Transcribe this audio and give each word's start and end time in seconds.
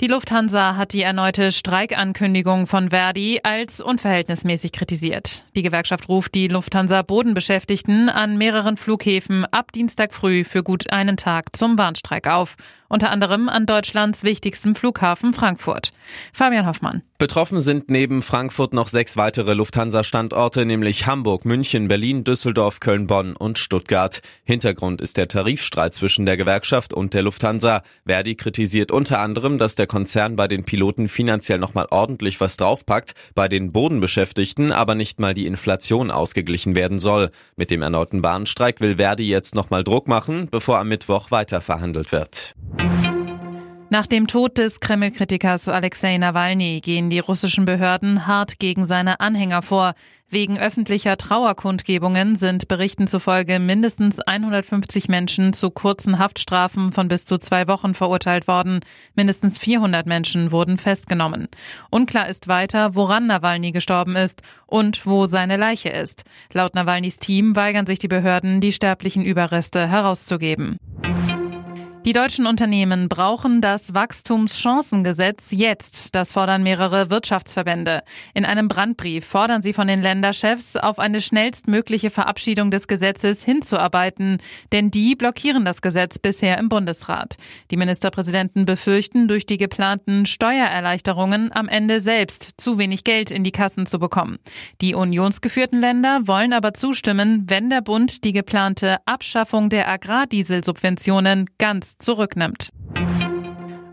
Die 0.00 0.08
Lufthansa 0.08 0.74
hat 0.74 0.92
die 0.92 1.02
erneute 1.02 1.52
Streikankündigung 1.52 2.66
von 2.66 2.90
Verdi 2.90 3.38
als 3.44 3.80
unverhältnismäßig 3.80 4.72
kritisiert. 4.72 5.44
Die 5.54 5.62
Gewerkschaft 5.62 6.08
ruft 6.08 6.34
die 6.34 6.48
Lufthansa 6.48 7.02
Bodenbeschäftigten 7.02 8.08
an 8.08 8.36
mehreren 8.36 8.76
Flughäfen 8.76 9.44
ab 9.52 9.70
Dienstag 9.70 10.12
früh 10.12 10.42
für 10.42 10.64
gut 10.64 10.92
einen 10.92 11.16
Tag 11.16 11.54
zum 11.54 11.78
Warnstreik 11.78 12.26
auf 12.26 12.56
unter 12.94 13.10
anderem 13.10 13.48
an 13.48 13.66
Deutschlands 13.66 14.22
wichtigstem 14.22 14.76
Flughafen 14.76 15.34
Frankfurt. 15.34 15.92
Fabian 16.32 16.66
Hoffmann. 16.66 17.02
Betroffen 17.18 17.58
sind 17.58 17.90
neben 17.90 18.22
Frankfurt 18.22 18.72
noch 18.72 18.88
sechs 18.88 19.16
weitere 19.16 19.54
Lufthansa-Standorte, 19.54 20.64
nämlich 20.64 21.06
Hamburg, 21.06 21.44
München, 21.44 21.88
Berlin, 21.88 22.22
Düsseldorf, 22.22 22.80
Köln, 22.80 23.06
Bonn 23.06 23.34
und 23.34 23.58
Stuttgart. 23.58 24.20
Hintergrund 24.44 25.00
ist 25.00 25.16
der 25.16 25.26
Tarifstreit 25.28 25.94
zwischen 25.94 26.26
der 26.26 26.36
Gewerkschaft 26.36 26.92
und 26.92 27.14
der 27.14 27.22
Lufthansa. 27.22 27.82
Verdi 28.06 28.36
kritisiert 28.36 28.92
unter 28.92 29.20
anderem, 29.20 29.58
dass 29.58 29.74
der 29.74 29.83
Konzern 29.86 30.36
bei 30.36 30.48
den 30.48 30.64
Piloten 30.64 31.08
finanziell 31.08 31.58
nochmal 31.58 31.86
ordentlich 31.90 32.40
was 32.40 32.56
draufpackt, 32.56 33.12
bei 33.34 33.48
den 33.48 33.72
Bodenbeschäftigten 33.72 34.72
aber 34.72 34.94
nicht 34.94 35.20
mal 35.20 35.34
die 35.34 35.46
Inflation 35.46 36.10
ausgeglichen 36.10 36.74
werden 36.74 37.00
soll. 37.00 37.30
Mit 37.56 37.70
dem 37.70 37.82
erneuten 37.82 38.22
Bahnstreik 38.22 38.80
will 38.80 38.96
Verdi 38.96 39.28
jetzt 39.28 39.54
nochmal 39.54 39.84
Druck 39.84 40.08
machen, 40.08 40.48
bevor 40.50 40.78
am 40.78 40.88
Mittwoch 40.88 41.30
weiter 41.30 41.60
verhandelt 41.60 42.12
wird. 42.12 42.54
Nach 43.90 44.06
dem 44.06 44.26
Tod 44.26 44.58
des 44.58 44.80
Kreml-Kritikers 44.80 45.68
Alexei 45.68 46.16
Nawalny 46.16 46.80
gehen 46.80 47.10
die 47.10 47.18
russischen 47.18 47.64
Behörden 47.64 48.26
hart 48.26 48.58
gegen 48.58 48.86
seine 48.86 49.20
Anhänger 49.20 49.62
vor. 49.62 49.94
Wegen 50.30 50.58
öffentlicher 50.58 51.16
Trauerkundgebungen 51.16 52.34
sind 52.34 52.66
Berichten 52.66 53.06
zufolge 53.06 53.60
mindestens 53.60 54.18
150 54.20 55.08
Menschen 55.08 55.52
zu 55.52 55.70
kurzen 55.70 56.18
Haftstrafen 56.18 56.92
von 56.92 57.08
bis 57.08 57.24
zu 57.24 57.38
zwei 57.38 57.68
Wochen 57.68 57.94
verurteilt 57.94 58.48
worden. 58.48 58.80
Mindestens 59.14 59.58
400 59.58 60.06
Menschen 60.06 60.50
wurden 60.50 60.78
festgenommen. 60.78 61.48
Unklar 61.90 62.28
ist 62.28 62.48
weiter, 62.48 62.96
woran 62.96 63.26
Nawalny 63.26 63.70
gestorben 63.70 64.16
ist 64.16 64.42
und 64.66 65.06
wo 65.06 65.26
seine 65.26 65.56
Leiche 65.56 65.90
ist. 65.90 66.24
Laut 66.52 66.74
Nawalnys 66.74 67.18
Team 67.18 67.54
weigern 67.54 67.86
sich 67.86 67.98
die 68.00 68.08
Behörden, 68.08 68.60
die 68.60 68.72
sterblichen 68.72 69.24
Überreste 69.24 69.86
herauszugeben. 69.86 70.78
Die 72.04 72.12
deutschen 72.12 72.46
Unternehmen 72.46 73.08
brauchen 73.08 73.62
das 73.62 73.94
Wachstumschancengesetz 73.94 75.52
jetzt. 75.52 76.14
Das 76.14 76.34
fordern 76.34 76.62
mehrere 76.62 77.08
Wirtschaftsverbände. 77.08 78.02
In 78.34 78.44
einem 78.44 78.68
Brandbrief 78.68 79.24
fordern 79.24 79.62
sie 79.62 79.72
von 79.72 79.86
den 79.86 80.02
Länderchefs, 80.02 80.76
auf 80.76 80.98
eine 80.98 81.22
schnellstmögliche 81.22 82.10
Verabschiedung 82.10 82.70
des 82.70 82.88
Gesetzes 82.88 83.42
hinzuarbeiten, 83.42 84.36
denn 84.70 84.90
die 84.90 85.16
blockieren 85.16 85.64
das 85.64 85.80
Gesetz 85.80 86.18
bisher 86.18 86.58
im 86.58 86.68
Bundesrat. 86.68 87.38
Die 87.70 87.78
Ministerpräsidenten 87.78 88.66
befürchten, 88.66 89.26
durch 89.26 89.46
die 89.46 89.56
geplanten 89.56 90.26
Steuererleichterungen 90.26 91.52
am 91.54 91.68
Ende 91.68 92.02
selbst 92.02 92.50
zu 92.58 92.76
wenig 92.76 93.04
Geld 93.04 93.30
in 93.30 93.44
die 93.44 93.52
Kassen 93.52 93.86
zu 93.86 93.98
bekommen. 93.98 94.36
Die 94.82 94.94
unionsgeführten 94.94 95.80
Länder 95.80 96.20
wollen 96.26 96.52
aber 96.52 96.74
zustimmen, 96.74 97.44
wenn 97.48 97.70
der 97.70 97.80
Bund 97.80 98.24
die 98.24 98.34
geplante 98.34 98.98
Abschaffung 99.06 99.70
der 99.70 99.88
Agrardieselsubventionen 99.88 101.46
ganz 101.56 101.93
zurücknimmt. 101.98 102.70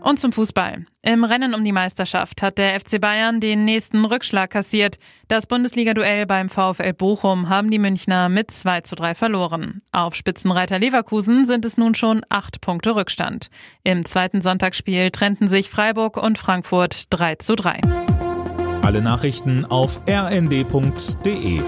Und 0.02 0.18
zum 0.18 0.32
Fußball. 0.32 0.84
Im 1.02 1.22
Rennen 1.22 1.54
um 1.54 1.64
die 1.64 1.70
Meisterschaft 1.70 2.42
hat 2.42 2.58
der 2.58 2.78
FC 2.78 3.00
Bayern 3.00 3.38
den 3.38 3.64
nächsten 3.64 4.04
Rückschlag 4.04 4.50
kassiert. 4.50 4.96
Das 5.28 5.46
Bundesliga-Duell 5.46 6.26
beim 6.26 6.48
VfL 6.48 6.92
Bochum 6.92 7.48
haben 7.48 7.70
die 7.70 7.78
Münchner 7.78 8.28
mit 8.28 8.50
2 8.50 8.80
zu 8.80 8.96
3 8.96 9.14
verloren. 9.14 9.80
Auf 9.92 10.16
Spitzenreiter 10.16 10.80
Leverkusen 10.80 11.44
sind 11.44 11.64
es 11.64 11.78
nun 11.78 11.94
schon 11.94 12.22
acht 12.28 12.60
Punkte 12.60 12.96
Rückstand. 12.96 13.48
Im 13.84 14.04
zweiten 14.04 14.40
Sonntagsspiel 14.40 15.12
trennten 15.12 15.46
sich 15.46 15.70
Freiburg 15.70 16.16
und 16.16 16.36
Frankfurt 16.36 17.04
3 17.10 17.36
zu 17.36 17.54
3. 17.54 17.80
Alle 18.82 19.02
Nachrichten 19.02 19.64
auf 19.66 20.00
rnd.de 20.08 21.60